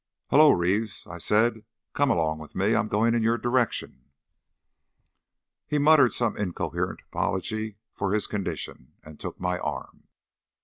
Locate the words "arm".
9.59-10.07